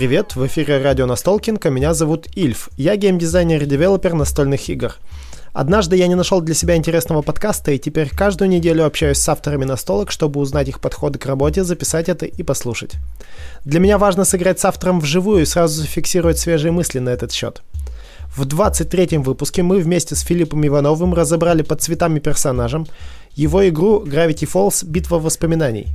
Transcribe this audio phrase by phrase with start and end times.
[0.00, 2.70] Привет, в эфире радио Настолкинг, а меня зовут Ильф.
[2.78, 4.94] Я геймдизайнер и девелопер настольных игр.
[5.52, 9.66] Однажды я не нашел для себя интересного подкаста, и теперь каждую неделю общаюсь с авторами
[9.66, 12.94] настолок, чтобы узнать их подходы к работе, записать это и послушать.
[13.66, 17.60] Для меня важно сыграть с автором вживую и сразу зафиксировать свежие мысли на этот счет.
[18.34, 22.86] В 23-м выпуске мы вместе с Филиппом Ивановым разобрали под цветами персонажем
[23.34, 25.88] его игру Gravity Falls «Битва воспоминаний».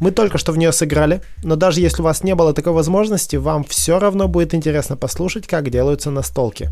[0.00, 3.36] Мы только что в нее сыграли, но даже если у вас не было такой возможности,
[3.36, 6.70] вам все равно будет интересно послушать, как делаются настолки.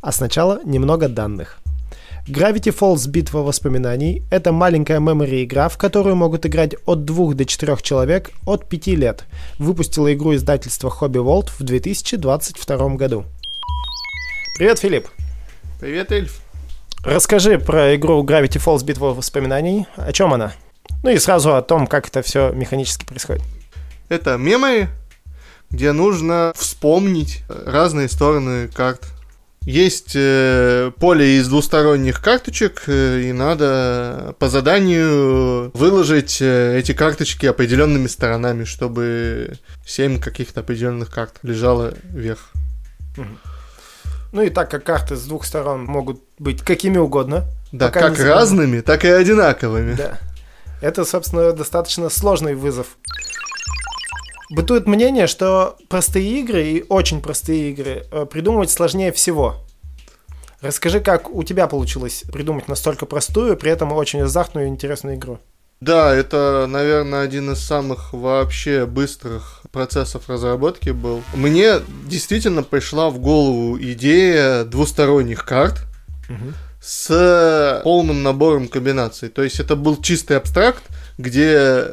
[0.00, 1.58] А сначала немного данных.
[2.28, 7.46] Gravity Falls Битва воспоминаний– это маленькая memory игра, в которую могут играть от 2 до
[7.46, 9.24] 4 человек от 5 лет.
[9.58, 13.24] Выпустила игру издательство Hobby World в 2022 году.
[14.58, 15.08] Привет, Филипп.
[15.80, 16.42] Привет, Эльф.
[17.02, 19.86] Расскажи про игру Gravity Falls Битва воспоминаний.
[19.96, 20.52] О чем она?
[21.02, 23.42] Ну и сразу о том, как это все механически происходит.
[24.08, 24.88] Это мемы,
[25.70, 29.06] где нужно вспомнить разные стороны карт.
[29.62, 37.44] Есть э, поле из двусторонних карточек, э, и надо по заданию выложить э, эти карточки
[37.44, 42.50] определенными сторонами, чтобы семь каких-то определенных карт лежало вверх.
[44.32, 47.44] Ну и так как карты с двух сторон могут быть какими угодно.
[47.70, 49.94] Да, как разными, так и одинаковыми.
[49.94, 50.18] Да.
[50.80, 52.98] Это, собственно, достаточно сложный вызов.
[54.50, 59.56] Бытует мнение, что простые игры и очень простые игры э, придумывать сложнее всего.
[60.62, 65.38] Расскажи, как у тебя получилось придумать настолько простую, при этом очень азартную и интересную игру.
[65.80, 71.22] Да, это, наверное, один из самых вообще быстрых процессов разработки был.
[71.34, 71.74] Мне
[72.06, 75.86] действительно пришла в голову идея двусторонних карт
[76.80, 79.28] с полным набором комбинаций.
[79.28, 80.82] То есть это был чистый абстракт,
[81.18, 81.92] где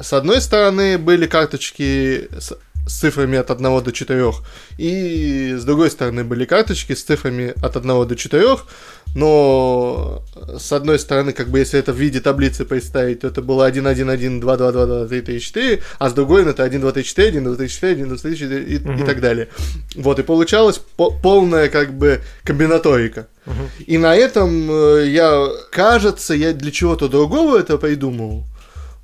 [0.00, 2.28] с одной стороны были карточки
[2.88, 4.32] с цифрами от 1 до 4,
[4.78, 8.56] и с другой стороны были карточки с цифрами от 1 до 4,
[9.14, 10.22] но
[10.58, 13.86] с одной стороны, как бы если это в виде таблицы представить, то это было 1,
[13.86, 16.92] 1, 1, 2, 2, 2, 2, 3, 3, 4, а с другой это 1, 2,
[16.92, 19.48] 3, 4, 1, 2, 3, 4, 1, 2, 3, 4 и, и так далее.
[19.96, 23.26] Вот, и получалась по- полная как бы комбинаторика.
[23.86, 28.44] И на этом э, я, кажется, я для чего-то другого это придумал.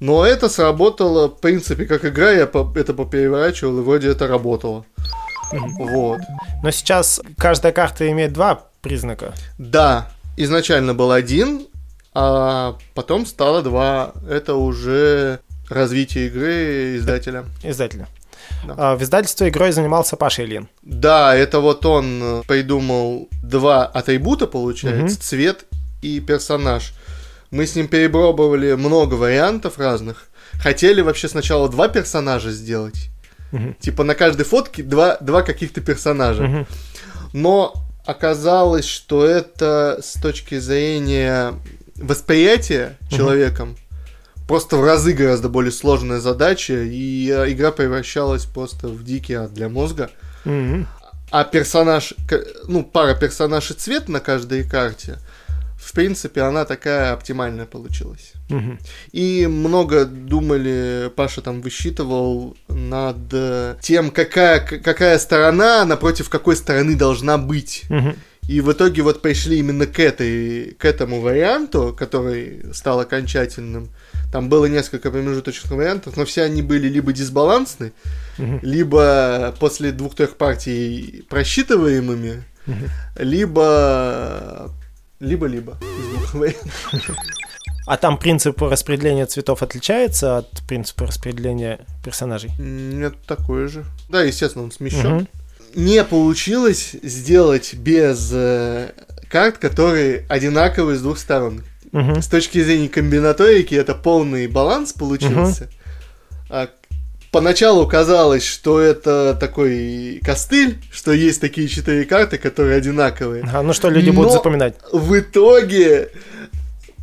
[0.04, 4.84] Но это сработало, в принципе, как игра, я это попереворачивал, и вроде это работало.
[5.50, 6.18] Вот.
[6.62, 9.32] Но сейчас каждая карта имеет два признака.
[9.56, 11.66] Да, изначально был один,
[12.12, 14.12] а потом стало два.
[14.28, 17.46] Это уже развитие игры издателя.
[17.62, 18.06] Издателя.
[18.66, 18.74] Да.
[18.76, 20.68] А, В издательстве игрой занимался Паша Ильин.
[20.82, 25.22] Да, это вот он э, придумал два атрибута, получается, Мгм.
[25.22, 25.64] цвет
[26.02, 26.92] и персонаж.
[27.54, 30.26] Мы с ним перепробовали много вариантов разных.
[30.54, 33.10] Хотели вообще сначала два персонажа сделать.
[33.52, 33.74] Мгм.
[33.74, 36.42] Типа на каждой фотке два, два каких-то персонажа.
[36.42, 36.66] Мгм.
[37.32, 37.72] Но
[38.04, 41.54] оказалось, что это с точки зрения
[41.94, 43.76] восприятия человеком
[44.48, 49.54] просто в разы гораздо более сложная задача, и э, игра превращалась просто в дикий ад
[49.54, 50.10] для мозга.
[50.44, 50.88] Мгм.
[51.30, 52.14] А персонаж,
[52.66, 55.18] ну, пара персонаж и цвет на каждой карте,
[55.84, 58.32] в принципе, она такая оптимальная получилась.
[58.48, 58.78] Мгм.
[59.12, 66.96] И много думали, Паша там высчитывал над э, тем, какая, какая сторона напротив какой стороны
[66.96, 67.84] должна быть.
[67.90, 68.16] Мгм.
[68.48, 73.90] И в итоге вот пришли именно к, этой, к этому варианту, который стал окончательным.
[74.32, 77.92] Там было несколько промежуточных вариантов, но все они были либо дисбалансны,
[78.36, 82.42] либо после двух-трех партий просчитываемыми,
[83.16, 84.72] либо...
[85.20, 85.78] Либо-либо.
[85.80, 87.16] из двух вариантов.
[87.86, 92.50] А там принцип распределения цветов отличается от принципа распределения персонажей?
[92.58, 93.84] Нет, такое же.
[94.08, 95.28] Да, естественно, он смещен.
[95.74, 98.92] Не получилось сделать без э,
[99.28, 101.64] карт, которые одинаковые с двух сторон.
[101.92, 102.22] Мгм.
[102.22, 105.68] С точки зрения комбинаторики это полный баланс получился.
[106.48, 106.68] А
[107.34, 113.44] поначалу казалось, что это такой костыль, что есть такие четыре карты, которые одинаковые.
[113.52, 114.76] А, ну что люди будут Но- запоминать?
[114.92, 116.10] В итоге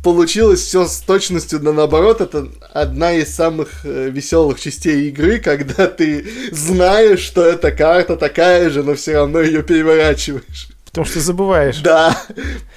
[0.02, 2.22] получилось все с точностью да наоборот.
[2.22, 8.82] Это одна из самых веселых частей игры, когда ты знаешь, что эта карта такая же,
[8.82, 10.68] но все равно ее переворачиваешь.
[10.92, 11.80] Потому что забываешь.
[11.80, 12.14] Да,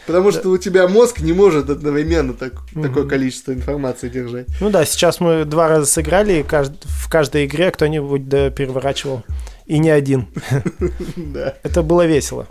[0.08, 3.10] потому что у тебя мозг не может одновременно так- такое Мгм.
[3.10, 4.48] количество информации держать.
[4.62, 9.24] Ну да, сейчас мы два раза сыграли, и кажд- в каждой игре кто-нибудь да переворачивал.
[9.66, 10.28] И не один.
[11.18, 11.56] Да.
[11.64, 12.48] Это было весело.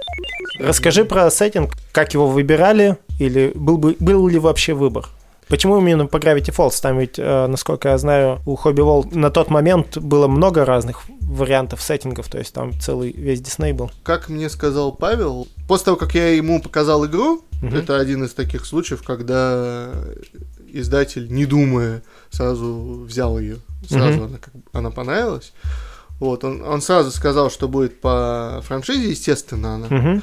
[0.58, 5.06] Расскажи про сеттинг, как его выбирали, или был, бы, был ли вообще выбор?
[5.48, 6.80] Почему именно по Gravity Falls?
[6.80, 11.02] Там ведь, э, насколько я знаю, у Hobby Wall на тот момент было много разных
[11.20, 13.90] вариантов сеттингов, то есть там целый весь Дисней был.
[14.02, 17.74] Как мне сказал Павел, после того, как я ему показал игру, угу.
[17.74, 19.90] это один из таких случаев, когда
[20.72, 23.58] издатель, не думая, сразу взял ее,
[23.88, 24.24] сразу угу.
[24.26, 25.52] она, как, она понравилась.
[26.20, 29.86] Вот, он, он сразу сказал, что будет по франшизе, естественно, она.
[29.86, 30.22] Угу.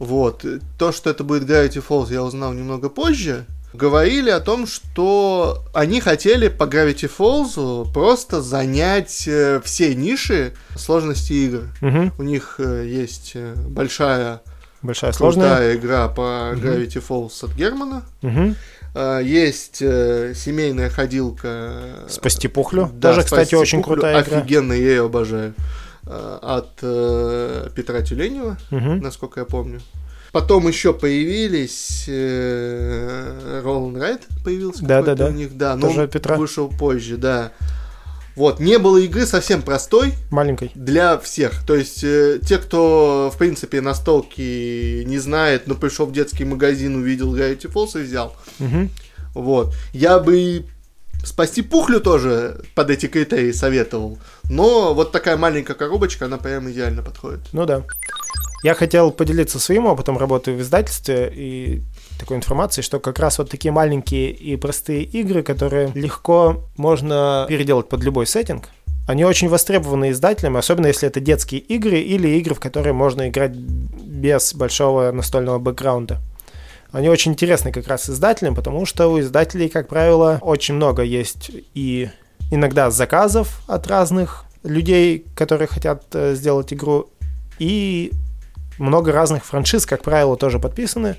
[0.00, 0.44] Вот.
[0.78, 3.46] То, что это будет Gravity Falls, я узнал немного позже.
[3.72, 11.32] Говорили о том, что они хотели по Gravity Falls просто занять э, все ниши сложности
[11.32, 11.68] игр.
[11.80, 12.12] Угу.
[12.18, 14.40] У них э, есть э, большая,
[14.82, 16.52] большая сложная игра по.
[16.54, 18.02] Gravity Falls от Германа.
[18.22, 18.54] Угу.
[19.22, 22.06] Есть семейная ходилка.
[22.08, 22.90] Спасти пухлю.
[22.92, 23.94] Да, Тоже, кстати, очень пухлю.
[23.94, 24.38] крутая игра.
[24.38, 25.54] Офигенно, я ее обожаю.
[26.06, 26.76] Э, от
[27.74, 28.94] Петра Тюленева, угу.
[28.94, 29.80] насколько я помню.
[30.32, 35.26] Потом еще появились э, Роланд Райт появился да, да, да.
[35.26, 36.36] у них, да, но Петра.
[36.36, 37.52] вышел позже, да.
[38.36, 40.14] Вот, не было игры совсем простой.
[40.30, 40.70] Маленькой.
[40.74, 41.66] Для всех.
[41.66, 46.94] То есть, э, те, кто, в принципе, настолки не знает, но пришел в детский магазин,
[46.96, 48.36] увидел Gravity Falls и взял.
[48.60, 48.88] Угу.
[49.34, 49.74] Вот.
[49.92, 50.64] Я бы
[51.24, 54.18] Спасти пухлю тоже под эти критерии советовал.
[54.48, 57.40] Но вот такая маленькая коробочка, она прям идеально подходит.
[57.52, 57.84] Ну да.
[58.62, 61.82] Я хотел поделиться своим опытом работы в издательстве и
[62.18, 67.88] такой информацией, что как раз вот такие маленькие и простые игры, которые легко можно переделать
[67.88, 68.68] под любой сеттинг,
[69.08, 73.52] они очень востребованы издателями, особенно если это детские игры или игры, в которые можно играть
[73.52, 76.20] без большого настольного бэкграунда.
[76.92, 81.50] Они очень интересны как раз издателям, потому что у издателей, как правило, очень много есть
[81.74, 82.10] и
[82.50, 87.08] иногда заказов от разных людей, которые хотят э, сделать игру,
[87.58, 88.12] и
[88.80, 91.16] много разных франшиз, как правило, тоже подписаны,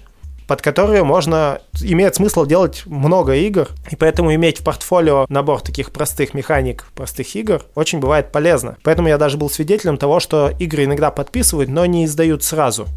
[0.47, 5.91] под которые можно, имеет смысл делать много игр, и поэтому иметь в портфолио набор таких
[5.91, 8.77] простых механик, простых игр очень бывает полезно.
[8.83, 12.87] Поэтому я даже был свидетелем того, что игры иногда подписывают, но не издают сразу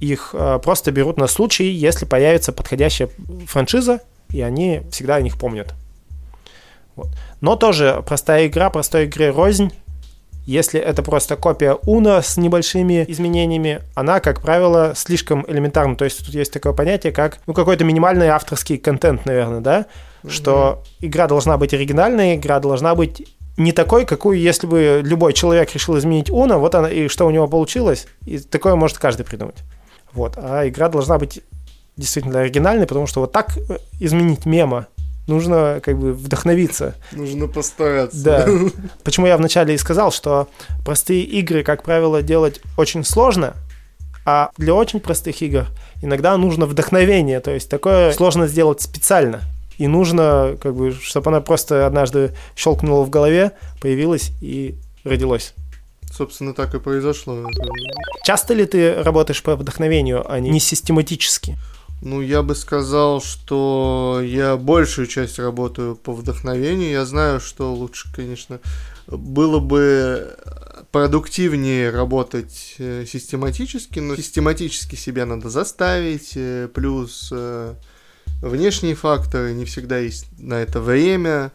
[0.00, 3.08] их э, просто берут на случай, если появится подходящая
[3.46, 4.00] франшиза,
[4.30, 5.74] и они всегда о них помнят.
[6.96, 7.08] Вот.
[7.40, 9.72] Но тоже простая игра, простой игры рознь.
[10.46, 15.96] Если это просто копия Уна с небольшими изменениями, она, как правило, слишком элементарна.
[15.96, 19.86] То есть тут есть такое понятие, как ну, какой-то минимальный авторский контент, наверное, да?
[20.22, 20.30] Mm-hmm.
[20.30, 23.26] Что игра должна быть оригинальной, игра должна быть
[23.56, 27.30] не такой, какую, если бы любой человек решил изменить Уна, вот она, и что у
[27.30, 29.56] него получилось, и такое может каждый придумать.
[30.12, 30.34] Вот.
[30.36, 31.40] А игра должна быть
[31.96, 34.88] действительно оригинальной, потому что вот так э, изменить мема
[35.26, 36.94] нужно как бы вдохновиться.
[37.12, 38.22] Нужно постараться.
[38.22, 38.48] Да.
[39.04, 40.48] Почему я вначале и сказал, что
[40.84, 43.54] простые игры, как правило, делать очень сложно,
[44.26, 45.66] а для очень простых игр
[46.02, 49.40] иногда нужно вдохновение, то есть такое сложно сделать специально.
[49.76, 55.54] И нужно, как бы, чтобы она просто однажды щелкнула в голове, появилась и родилась.
[56.12, 57.36] Собственно, так и произошло.
[58.24, 61.58] Часто ли ты работаешь по вдохновению, а не систематически?
[62.04, 66.90] Ну, я бы сказал, что я большую часть работаю по вдохновению.
[66.90, 68.60] Я знаю, что лучше, конечно,
[69.06, 70.36] было бы
[70.92, 77.74] продуктивнее работать э, систематически, но систематически себя надо заставить, э, плюс э,
[78.42, 81.52] внешние факторы, не всегда есть на это время.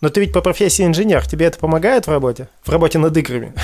[0.00, 2.48] Но ты ведь по профессии инженер, тебе это помогает в работе?
[2.64, 3.54] В работе над играми?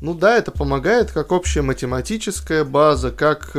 [0.00, 3.54] Ну да, это помогает как общая математическая база, как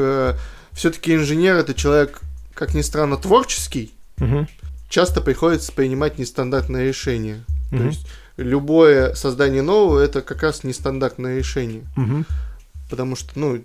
[0.74, 2.22] все-таки инженер это человек,
[2.54, 3.94] как ни странно, творческий.
[4.20, 4.48] Угу.
[4.90, 7.44] Часто приходится принимать нестандартные решения.
[7.72, 7.78] Угу.
[7.78, 11.84] То есть любое создание нового это как раз нестандартное решение.
[11.98, 12.26] Угу.
[12.90, 13.64] Потому что, ну,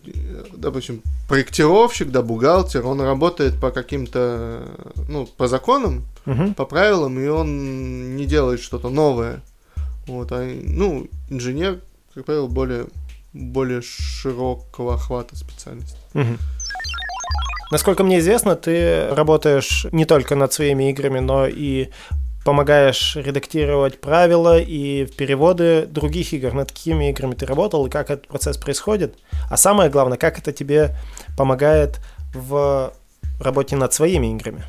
[0.57, 4.69] допустим, проектировщик, да, бухгалтер, он работает по каким-то,
[5.09, 6.55] ну, по законам, угу.
[6.55, 9.43] по правилам, и он не делает что-то новое.
[10.07, 11.81] Вот, а, ну, инженер,
[12.15, 12.87] как правило, более,
[13.33, 15.99] более широкого охвата специальности.
[16.15, 16.39] Угу.
[17.71, 21.89] Насколько мне известно, ты работаешь не только над своими играми, но и
[22.45, 28.29] помогаешь редактировать правила и переводы других игр, над какими играми ты работал и как этот
[28.29, 29.17] процесс происходит.
[29.51, 30.95] А самое главное, как это тебе
[31.37, 31.99] помогает
[32.33, 32.93] в
[33.41, 34.65] работе над своими играми.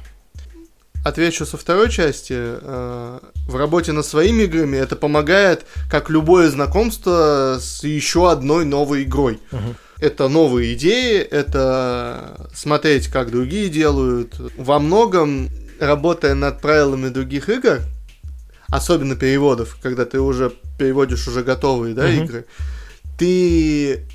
[1.06, 2.34] Отвечу со второй части.
[2.36, 9.04] Э, в работе над своими играми это помогает, как любое знакомство с еще одной новой
[9.04, 9.40] игрой.
[9.52, 9.76] Угу.
[10.00, 14.36] Это новые идеи, это смотреть, как другие делают.
[14.56, 15.50] Во многом
[15.80, 17.82] работая над правилами других игр,
[18.68, 22.24] особенно переводов, когда ты уже переводишь уже готовые да, mm-hmm.
[22.24, 22.46] игры,
[23.18, 24.06] ты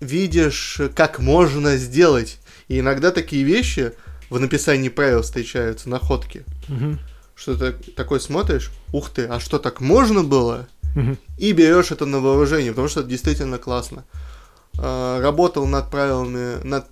[0.00, 2.38] видишь, как можно сделать.
[2.68, 3.92] И иногда такие вещи
[4.30, 6.44] в написании правил встречаются находки.
[6.68, 6.98] Мгм.
[7.34, 10.68] Что ты такой смотришь, ух ты, а что так можно было?
[10.94, 11.18] Мгм.
[11.38, 14.04] И берешь это на вооружение, потому что это действительно классно.
[14.78, 16.86] А, Работал над правилами, над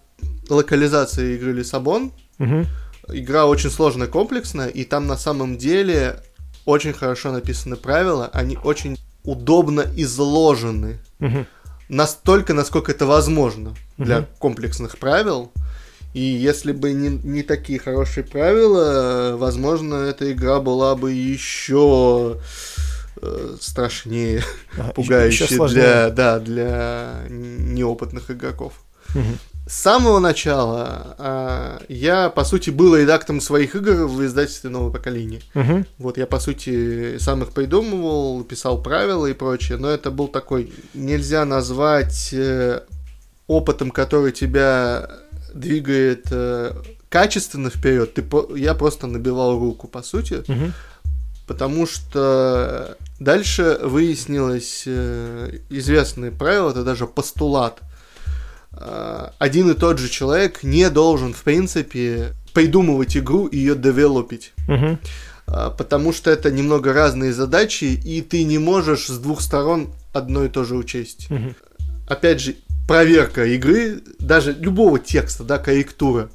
[0.49, 2.12] локализацией игры Лиссабон.
[2.38, 2.66] Мгм.
[3.09, 6.21] Игра очень сложная, комплексная, и там на самом деле
[6.64, 10.99] очень хорошо написаны правила, они очень удобно изложены.
[11.21, 11.47] Мгм.
[11.88, 14.26] Настолько, насколько это возможно для Мгм.
[14.38, 15.52] комплексных правил.
[16.14, 22.38] И если бы не, не такие хорошие правила, э, возможно, эта игра была бы еще
[22.38, 22.40] э,
[23.61, 24.42] страшнее,
[24.78, 25.82] Ага, пугающей ещё сложнее.
[25.82, 28.75] для, да, для неопытных игроков.
[29.14, 29.38] Мгм.
[29.68, 35.40] С самого начала а, я, по сути, был редактором своих игр в издательстве нового поколения.
[35.54, 35.87] Мгм.
[35.99, 40.73] Вот я, по сути, сам их придумывал, писал правила и прочее, но это был такой,
[40.94, 42.82] нельзя назвать э,
[43.49, 45.11] опытом, который тебя
[45.52, 46.73] двигает э,
[47.08, 48.14] качественно вперед.
[48.14, 48.25] Ты,
[48.56, 50.75] я просто набивал руку, по сути, Мгм.
[51.49, 57.80] потому что дальше выяснилось э, известное правило, это даже постулат.
[58.73, 64.52] Э, Один и тот же человек не должен, в принципе, придумывать игру и ее девелопить.
[65.46, 70.44] А, потому что это немного разные задачи, и ты не можешь с двух сторон одно
[70.44, 71.30] и то же учесть.
[71.30, 71.54] Мгм.
[72.08, 72.56] Опять же,
[72.88, 76.30] проверка игры, даже любого текста, да, корректура,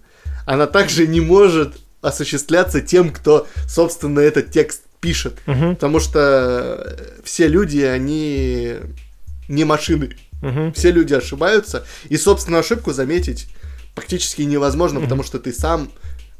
[0.45, 5.33] она также не может осуществляться тем, кто, собственно, этот текст пишет.
[5.47, 5.75] Мгм.
[5.75, 8.75] Потому что все люди, они
[9.49, 10.15] не машины.
[10.41, 10.71] Мгм.
[10.73, 13.47] Все люди ошибаются, и собственную ошибку заметить
[13.95, 15.05] практически невозможно, Мгм.
[15.07, 15.91] потому что ты сам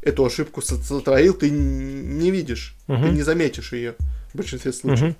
[0.01, 3.13] эту ошибку со- сотворил, ты не видишь, ты Мгм.
[3.15, 3.95] не заметишь ее
[4.33, 5.01] в большинстве случаев.
[5.01, 5.15] Мгм.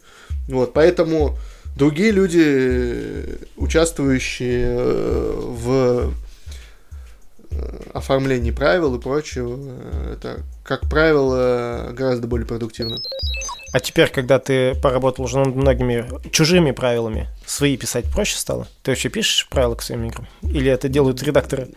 [0.48, 1.38] Вот, поэтому
[1.75, 6.13] другие люди, участвующие э, в
[7.51, 12.95] э, оформлении правил и прочего, э, это, как правило, гораздо более продуктивно.
[13.73, 18.69] А теперь, когда ты поработал уже над многими чужими правилами, свои писать проще стало?
[18.81, 20.29] Ты вообще пишешь правила к своим играм?
[20.43, 21.67] Или это делают редакторы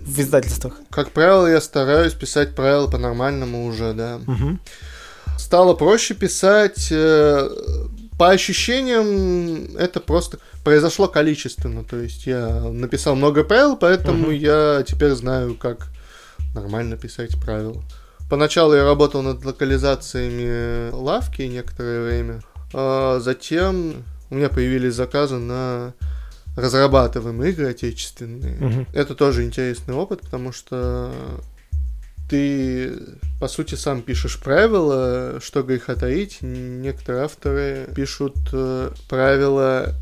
[0.00, 0.80] в издательствах?
[0.88, 4.18] Как правило, я стараюсь писать правила по-нормальному уже, да.
[4.26, 4.60] Мгм.
[5.36, 6.88] стало проще писать.
[6.90, 7.50] э,
[8.18, 11.84] По ощущениям, это просто произошло количественно.
[11.84, 14.36] То есть я написал много правил, поэтому Мгм.
[14.36, 15.88] я теперь знаю, как
[16.54, 17.82] нормально писать правила.
[18.32, 22.40] Поначалу я работал над локализациями лавки некоторое время.
[22.72, 25.92] а затем у меня появились заказы на
[26.56, 28.56] разрабатываемые игры отечественные.
[28.56, 28.86] Мгм.
[28.94, 31.12] Это тоже интересный опыт, потому что
[32.30, 32.94] ты,
[33.38, 36.38] по сути, сам пишешь правила, что греха таить.
[36.40, 39.94] Некоторые авторы пишут э, правила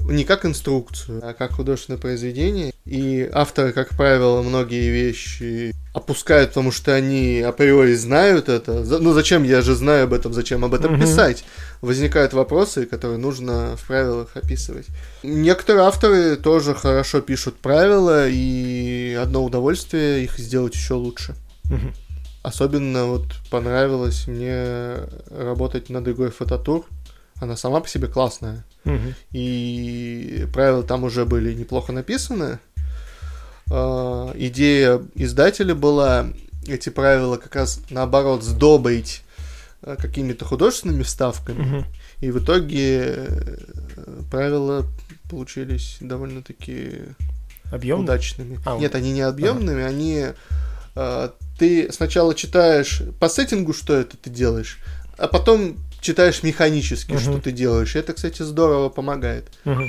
[0.00, 2.74] не как инструкцию, а как художественное произведение.
[2.86, 8.84] И авторы, как правило, многие вещи опускают, потому что они априори знают это.
[8.84, 11.44] Ну зачем я же знаю об этом, зачем об этом писать?
[11.80, 14.86] Возникают вопросы, которые нужно в правилах описывать.
[15.22, 21.34] Некоторые авторы тоже хорошо пишут правила, и одно удовольствие их сделать еще лучше.
[22.42, 24.96] Особенно вот понравилось мне
[25.30, 26.86] работать над игрой Фототур.
[27.40, 28.64] Она сама по себе классная.
[28.84, 29.14] Мгм.
[29.32, 32.60] И правила там уже были неплохо написаны.
[33.70, 36.26] А, Идея издателя была
[36.66, 39.22] эти правила как раз наоборот сдобрить
[39.82, 41.62] а, какими-то художественными вставками.
[41.62, 41.84] Мгм.
[42.20, 43.56] И в итоге э,
[44.30, 44.86] правила
[45.28, 47.00] получились довольно-таки
[47.70, 48.04] Объемно?
[48.04, 48.58] удачными.
[48.64, 50.26] А, Нет, они не объемными, они
[50.94, 54.78] э, ты сначала читаешь по сеттингу, что это ты делаешь,
[55.18, 57.20] а потом читаешь механически, Мгм.
[57.20, 57.94] что ты делаешь.
[57.96, 59.48] И это, кстати, здорово помогает.
[59.64, 59.88] Мгм.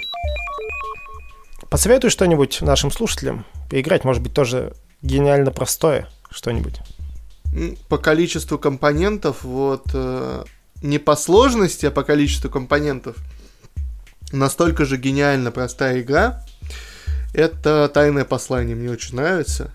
[1.69, 3.45] Посоветуй что-нибудь нашим слушателям.
[3.69, 6.79] Поиграть, может быть, тоже гениально простое что-нибудь.
[7.89, 10.43] По количеству компонентов, вот э,
[10.81, 13.15] не по сложности, а по количеству компонентов,
[14.31, 16.43] настолько же гениально простая игра.
[17.33, 19.71] Это тайное послание, мне очень нравится.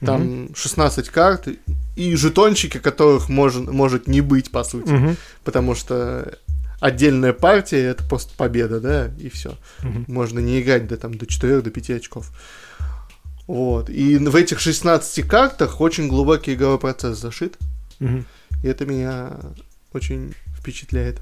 [0.00, 1.48] Там 16 карт
[1.96, 4.90] и жетончики, которых может, может не быть, по сути.
[4.90, 5.16] Мгм.
[5.42, 6.38] Потому что
[6.80, 9.56] отдельная партия это просто победа, да, и все.
[9.82, 10.04] Мгм.
[10.08, 12.30] Можно не играть до, там, до 4 до 5 очков.
[13.46, 13.90] Вот.
[13.90, 17.56] И в этих 16 картах очень глубокий игровой процесс зашит.
[18.00, 18.26] Мгм.
[18.62, 19.32] И это меня
[19.92, 21.20] очень впечатляет.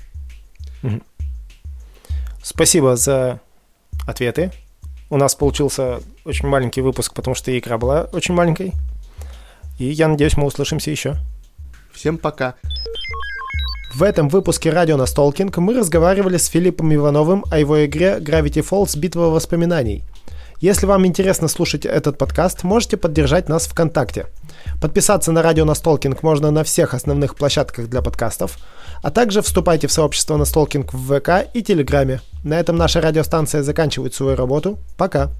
[2.43, 3.41] Спасибо за
[4.07, 4.53] ответы.
[5.11, 8.73] У нас получился очень маленький выпуск, потому что игра была очень маленькой.
[9.79, 11.17] И я надеюсь, мы услышимся еще.
[11.93, 12.55] Всем пока.
[13.95, 18.99] В этом выпуске радио Настолкинг мы разговаривали с Филиппом Ивановым о его игре Gravity Falls
[18.99, 20.03] «Битва воспоминаний».
[20.65, 24.29] Если вам интересно слушать этот подкаст, можете поддержать нас ВКонтакте.
[24.81, 28.57] Подписаться на радио Настолкинг можно на всех основных площадках для подкастов,
[29.03, 32.23] а также вступайте в сообщество Настолкинг в ВК и Телеграме.
[32.45, 34.79] На этом наша радиостанция заканчивает свою работу.
[34.97, 35.33] Пока!